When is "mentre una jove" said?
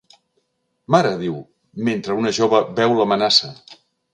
1.91-2.63